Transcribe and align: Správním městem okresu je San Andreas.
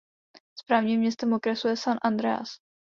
Správním 0.59 0.99
městem 0.99 1.33
okresu 1.33 1.67
je 1.67 1.77
San 1.77 1.97
Andreas. 2.01 2.59